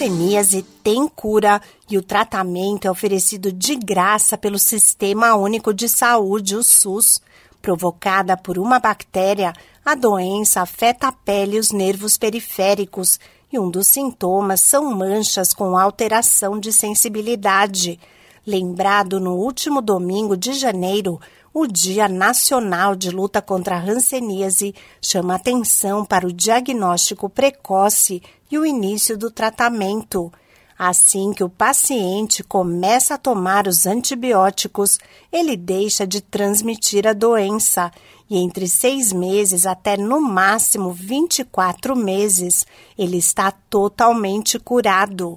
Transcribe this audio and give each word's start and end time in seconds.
hanseníase 0.00 0.62
tem 0.82 1.06
cura 1.06 1.60
e 1.90 1.98
o 1.98 2.02
tratamento 2.02 2.86
é 2.86 2.90
oferecido 2.90 3.52
de 3.52 3.76
graça 3.76 4.38
pelo 4.38 4.58
Sistema 4.58 5.34
Único 5.34 5.74
de 5.74 5.90
Saúde, 5.90 6.56
o 6.56 6.62
SUS. 6.62 7.20
Provocada 7.60 8.34
por 8.34 8.58
uma 8.58 8.78
bactéria, 8.78 9.52
a 9.84 9.94
doença 9.94 10.62
afeta 10.62 11.08
a 11.08 11.12
pele 11.12 11.56
e 11.56 11.60
os 11.60 11.70
nervos 11.70 12.16
periféricos 12.16 13.20
e 13.52 13.58
um 13.58 13.70
dos 13.70 13.88
sintomas 13.88 14.62
são 14.62 14.90
manchas 14.90 15.52
com 15.52 15.76
alteração 15.76 16.58
de 16.58 16.72
sensibilidade. 16.72 18.00
Lembrado 18.46 19.20
no 19.20 19.34
último 19.34 19.82
domingo 19.82 20.34
de 20.34 20.54
janeiro, 20.54 21.20
o 21.52 21.66
Dia 21.66 22.08
Nacional 22.08 22.94
de 22.94 23.10
Luta 23.10 23.42
contra 23.42 23.76
a 23.76 23.80
Hanseníase 23.80 24.74
chama 25.02 25.34
atenção 25.34 26.04
para 26.04 26.26
o 26.26 26.32
diagnóstico 26.32 27.28
precoce 27.28 28.22
e 28.50 28.58
o 28.58 28.64
início 28.64 29.18
do 29.18 29.30
tratamento. 29.30 30.32
Assim 30.78 31.32
que 31.32 31.44
o 31.44 31.48
paciente 31.48 32.42
começa 32.42 33.14
a 33.14 33.18
tomar 33.18 33.66
os 33.66 33.84
antibióticos, 33.84 34.98
ele 35.30 35.56
deixa 35.56 36.06
de 36.06 36.20
transmitir 36.20 37.06
a 37.06 37.12
doença 37.12 37.90
e 38.30 38.38
entre 38.38 38.68
seis 38.68 39.12
meses 39.12 39.66
até 39.66 39.96
no 39.96 40.20
máximo 40.20 40.92
24 40.92 41.96
meses, 41.96 42.64
ele 42.96 43.18
está 43.18 43.50
totalmente 43.50 44.58
curado. 44.58 45.36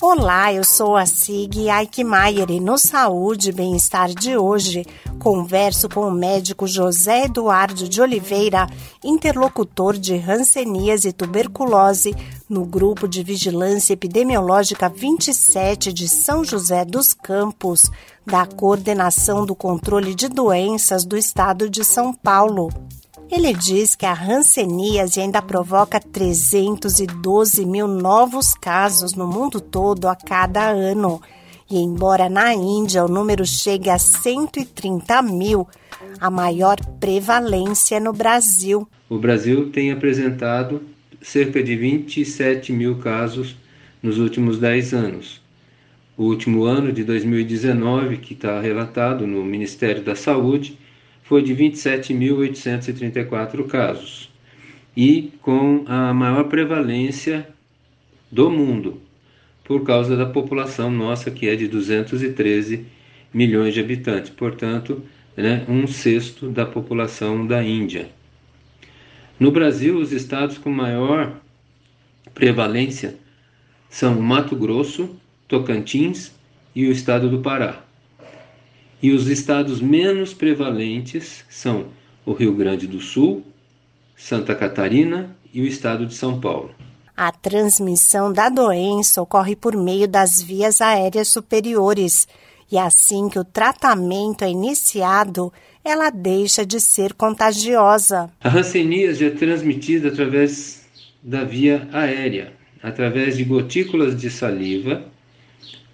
Olá, 0.00 0.52
eu 0.52 0.62
sou 0.62 0.96
a 0.96 1.04
Sig 1.04 1.68
Aikmaier 1.68 2.52
e 2.52 2.60
no 2.60 2.78
Saúde 2.78 3.48
e 3.48 3.52
Bem-Estar 3.52 4.08
de 4.10 4.36
hoje 4.36 4.86
converso 5.18 5.88
com 5.88 6.02
o 6.02 6.12
médico 6.12 6.68
José 6.68 7.24
Eduardo 7.24 7.88
de 7.88 8.00
Oliveira, 8.00 8.68
interlocutor 9.02 9.98
de 9.98 10.14
Hansenias 10.14 11.04
e 11.04 11.12
Tuberculose 11.12 12.14
no 12.48 12.64
Grupo 12.64 13.08
de 13.08 13.24
Vigilância 13.24 13.92
Epidemiológica 13.92 14.88
27 14.88 15.92
de 15.92 16.08
São 16.08 16.44
José 16.44 16.84
dos 16.84 17.12
Campos, 17.12 17.90
da 18.24 18.46
Coordenação 18.46 19.44
do 19.44 19.56
Controle 19.56 20.14
de 20.14 20.28
Doenças 20.28 21.04
do 21.04 21.16
Estado 21.16 21.68
de 21.68 21.82
São 21.82 22.14
Paulo. 22.14 22.70
Ele 23.30 23.52
diz 23.52 23.94
que 23.94 24.06
a 24.06 24.14
hanseníase 24.14 25.20
ainda 25.20 25.42
provoca 25.42 26.00
312 26.00 27.66
mil 27.66 27.86
novos 27.86 28.54
casos 28.54 29.12
no 29.12 29.26
mundo 29.26 29.60
todo 29.60 30.08
a 30.08 30.16
cada 30.16 30.70
ano. 30.70 31.20
E 31.70 31.78
embora 31.78 32.30
na 32.30 32.54
Índia 32.54 33.04
o 33.04 33.08
número 33.08 33.44
chegue 33.44 33.90
a 33.90 33.98
130 33.98 35.20
mil, 35.20 35.68
a 36.18 36.30
maior 36.30 36.76
prevalência 36.98 37.96
é 37.96 38.00
no 38.00 38.14
Brasil. 38.14 38.88
O 39.10 39.18
Brasil 39.18 39.70
tem 39.70 39.92
apresentado 39.92 40.80
cerca 41.20 41.62
de 41.62 41.76
27 41.76 42.72
mil 42.72 42.96
casos 42.96 43.54
nos 44.02 44.18
últimos 44.18 44.58
10 44.58 44.94
anos. 44.94 45.42
O 46.16 46.24
último 46.24 46.64
ano 46.64 46.90
de 46.90 47.04
2019, 47.04 48.16
que 48.16 48.32
está 48.32 48.58
relatado 48.58 49.26
no 49.26 49.44
Ministério 49.44 50.02
da 50.02 50.16
Saúde, 50.16 50.78
foi 51.28 51.42
de 51.42 51.54
27.834 51.54 53.66
casos 53.66 54.30
e 54.96 55.30
com 55.42 55.84
a 55.86 56.14
maior 56.14 56.44
prevalência 56.44 57.46
do 58.32 58.50
mundo, 58.50 59.02
por 59.62 59.84
causa 59.84 60.16
da 60.16 60.24
população 60.24 60.90
nossa, 60.90 61.30
que 61.30 61.46
é 61.46 61.54
de 61.54 61.68
213 61.68 62.86
milhões 63.32 63.72
de 63.74 63.80
habitantes, 63.80 64.30
portanto, 64.30 65.02
né, 65.36 65.66
um 65.68 65.86
sexto 65.86 66.48
da 66.48 66.64
população 66.64 67.46
da 67.46 67.62
Índia. 67.62 68.08
No 69.38 69.52
Brasil, 69.52 69.98
os 69.98 70.12
estados 70.12 70.56
com 70.56 70.70
maior 70.70 71.38
prevalência 72.32 73.16
são 73.90 74.18
Mato 74.18 74.56
Grosso, 74.56 75.14
Tocantins 75.46 76.32
e 76.74 76.86
o 76.86 76.90
estado 76.90 77.28
do 77.28 77.40
Pará. 77.40 77.84
E 79.00 79.12
os 79.12 79.28
estados 79.28 79.80
menos 79.80 80.34
prevalentes 80.34 81.44
são 81.48 81.86
o 82.26 82.32
Rio 82.32 82.54
Grande 82.54 82.86
do 82.86 83.00
Sul, 83.00 83.44
Santa 84.16 84.54
Catarina 84.54 85.36
e 85.54 85.60
o 85.60 85.66
estado 85.66 86.04
de 86.04 86.14
São 86.14 86.40
Paulo. 86.40 86.70
A 87.16 87.32
transmissão 87.32 88.32
da 88.32 88.48
doença 88.48 89.22
ocorre 89.22 89.56
por 89.56 89.76
meio 89.76 90.06
das 90.06 90.42
vias 90.42 90.80
aéreas 90.80 91.28
superiores. 91.28 92.28
E 92.70 92.76
assim 92.76 93.28
que 93.28 93.38
o 93.38 93.44
tratamento 93.44 94.44
é 94.44 94.50
iniciado, 94.50 95.52
ela 95.84 96.10
deixa 96.10 96.66
de 96.66 96.80
ser 96.80 97.14
contagiosa. 97.14 98.30
A 98.40 98.48
hanseníase 98.48 99.24
é 99.24 99.30
transmitida 99.30 100.08
através 100.08 100.86
da 101.22 101.44
via 101.44 101.88
aérea, 101.92 102.52
através 102.82 103.36
de 103.36 103.44
gotículas 103.44 104.20
de 104.20 104.30
saliva 104.30 105.04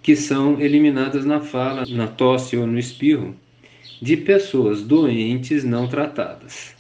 que 0.05 0.15
são 0.15 0.61
eliminadas 0.61 1.25
na 1.25 1.41
fala, 1.41 1.87
na 1.89 2.07
tosse 2.07 2.59
ou 2.59 2.67
no 2.67 2.79
espirro 2.79 3.35
de 4.03 4.19
pessoas 4.19 4.83
doentes 4.83 5.65
não 5.65 5.89
tratadas 5.89 6.75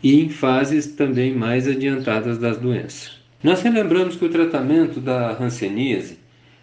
e 0.00 0.20
em 0.20 0.28
fases 0.28 0.86
também 0.86 1.34
mais 1.34 1.66
adiantadas 1.66 2.38
das 2.38 2.56
doenças. 2.56 3.18
Nós 3.42 3.62
relembramos 3.62 4.14
que 4.14 4.24
o 4.24 4.28
tratamento 4.28 5.00
da 5.00 5.36
hanseníase 5.42 6.18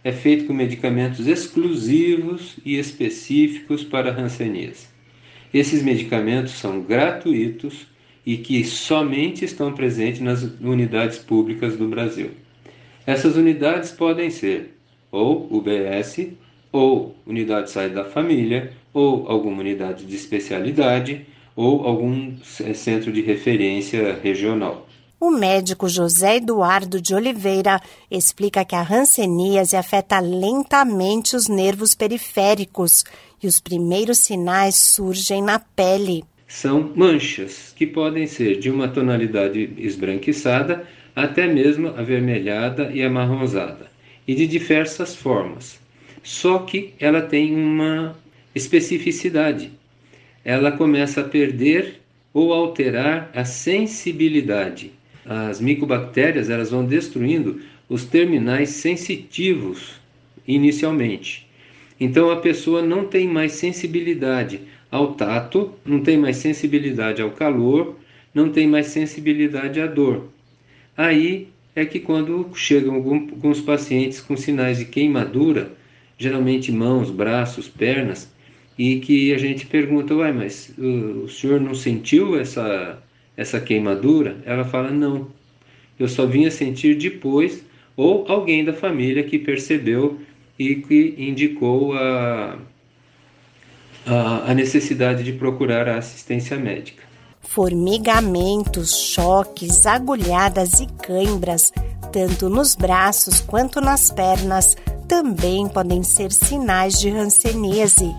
é 0.06 0.13
feito 0.13 0.45
com 0.45 0.53
medicamentos 0.53 1.27
exclusivos 1.27 2.56
e 2.66 2.77
específicos 2.79 3.83
para 3.83 4.11
a 4.11 4.22
hanseníase. 4.22 4.88
Esses 5.53 5.83
medicamentos 5.83 6.53
são 6.53 6.79
gratuitos 6.79 7.88
e 8.25 8.38
que 8.38 8.63
somente 8.63 9.44
estão 9.44 9.73
presentes 9.73 10.22
nas 10.22 10.44
unidades 10.61 11.17
públicas 11.17 11.75
do 11.75 11.89
Brasil. 11.89 12.31
Essas 13.06 13.35
unidades 13.35 13.91
podem 13.91 14.29
ser 14.29 14.76
ou 15.12 15.47
UBS, 15.51 16.28
ou 16.72 17.16
unidade 17.25 17.73
de 17.73 17.90
da 17.90 18.06
família, 18.06 18.73
ou 18.94 19.28
alguma 19.29 19.62
unidade 19.62 20.06
de 20.06 20.16
especialidade, 20.16 21.25
ou 21.56 21.85
algum 21.85 22.38
centro 22.44 23.12
de 23.12 23.22
referência 23.22 24.19
regional. 24.22 24.88
O 25.19 25.31
médico 25.31 25.90
José 25.90 26.35
Eduardo 26.35 27.01
de 27.01 27.16
Oliveira 27.16 27.81
explica 28.09 28.63
que 28.63 28.75
a 28.75 28.88
hanseníase 28.88 29.75
afeta 29.75 30.19
lentamente 30.19 31.35
os 31.35 31.47
nervos 31.47 31.95
periféricos 31.95 33.03
e 33.41 33.47
os 33.47 33.59
primeiros 33.59 34.19
sinais 34.19 34.75
surgem 34.75 35.41
na 35.41 35.57
pele. 35.57 36.24
São 36.47 36.91
manchas 36.95 37.74
que 37.75 37.88
podem 37.88 38.28
ser 38.28 38.59
de 38.59 38.69
uma 38.69 38.88
tonalidade 38.88 39.74
esbranquiçada 39.78 40.85
até 41.16 41.47
mesmo 41.47 41.88
avermelhada 41.88 42.91
e 42.94 43.01
amarronzada 43.01 43.96
e 44.27 44.35
de 44.35 44.45
diversas 44.45 45.15
formas. 45.15 45.79
Só 46.21 46.59
que 46.59 46.93
ela 46.99 47.21
tem 47.21 47.55
uma 47.55 48.15
especificidade. 48.53 49.71
Ela 50.43 50.71
começa 50.71 51.21
a 51.21 51.23
perder 51.23 52.01
ou 52.33 52.53
alterar 52.53 53.31
a 53.33 53.45
sensibilidade. 53.45 54.91
As 55.25 55.59
micobactérias 55.61 56.49
elas 56.49 56.71
vão 56.71 56.85
destruindo 56.85 57.61
os 57.89 58.05
terminais 58.05 58.69
sensitivos 58.69 59.99
inicialmente. 60.47 61.47
Então 61.99 62.29
a 62.29 62.38
pessoa 62.38 62.81
não 62.81 63.05
tem 63.05 63.27
mais 63.27 63.53
sensibilidade 63.53 64.61
ao 64.91 65.13
tato, 65.13 65.73
não 65.85 66.01
tem 66.01 66.17
mais 66.17 66.38
sensibilidade 66.38 67.21
ao 67.21 67.31
calor, 67.31 67.97
não 68.33 68.51
tem 68.51 68.67
mais 68.67 68.88
sensibilidade 68.88 69.81
à 69.81 69.88
dor. 69.88 70.29
Aí 70.95 71.47
é 71.79 71.85
que 71.85 71.99
quando 71.99 72.49
chegam 72.55 72.95
alguns 72.95 73.61
pacientes 73.61 74.19
com 74.19 74.35
sinais 74.35 74.79
de 74.79 74.85
queimadura, 74.85 75.71
geralmente 76.17 76.71
mãos, 76.71 77.11
braços, 77.11 77.67
pernas, 77.67 78.27
e 78.75 78.99
que 78.99 79.31
a 79.31 79.38
gente 79.38 79.67
pergunta, 79.67 80.15
uai, 80.15 80.33
mas 80.33 80.73
o 80.75 81.27
senhor 81.27 81.61
não 81.61 81.75
sentiu 81.75 82.39
essa, 82.39 82.99
essa 83.35 83.61
queimadura? 83.61 84.38
Ela 84.43 84.65
fala, 84.65 84.89
não, 84.89 85.27
eu 85.99 86.07
só 86.07 86.25
vinha 86.25 86.50
sentir 86.50 86.95
depois, 86.95 87.63
ou 87.95 88.25
alguém 88.27 88.65
da 88.65 88.74
família 88.74 89.24
que 89.24 89.38
percebeu 89.38 90.19
e 90.57 90.77
que 90.77 91.13
indicou 91.15 91.94
a, 91.94 92.57
a, 94.03 94.51
a 94.51 94.53
necessidade 94.56 95.24
de 95.24 95.33
procurar 95.33 95.88
a 95.88 95.97
assistência 95.97 96.57
médica. 96.57 97.03
Formigamentos, 97.49 98.95
choques, 98.95 99.85
agulhadas 99.85 100.79
e 100.79 100.85
cãibras, 100.85 101.71
tanto 102.11 102.49
nos 102.49 102.75
braços 102.75 103.39
quanto 103.39 103.81
nas 103.81 104.11
pernas, 104.11 104.75
também 105.07 105.67
podem 105.67 106.03
ser 106.03 106.31
sinais 106.31 106.99
de 106.99 107.09
hanseníase. 107.09 108.13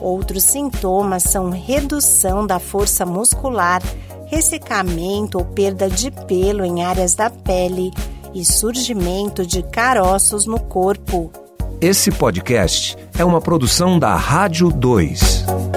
Outros 0.00 0.44
sintomas 0.44 1.24
são 1.24 1.50
redução 1.50 2.46
da 2.46 2.60
força 2.60 3.04
muscular, 3.04 3.82
ressecamento 4.26 5.38
ou 5.38 5.44
perda 5.44 5.88
de 5.88 6.10
pelo 6.10 6.64
em 6.64 6.84
áreas 6.84 7.14
da 7.14 7.30
pele 7.30 7.90
e 8.34 8.44
surgimento 8.44 9.44
de 9.44 9.62
caroços 9.62 10.46
no 10.46 10.60
corpo. 10.60 11.32
Esse 11.80 12.10
podcast 12.10 12.96
é 13.18 13.24
uma 13.24 13.40
produção 13.40 13.98
da 13.98 14.14
Rádio 14.14 14.70
2. 14.70 15.67